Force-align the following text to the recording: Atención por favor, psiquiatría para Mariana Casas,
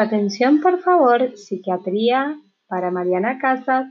Atención 0.00 0.62
por 0.62 0.80
favor, 0.80 1.36
psiquiatría 1.36 2.34
para 2.68 2.90
Mariana 2.90 3.38
Casas, 3.38 3.84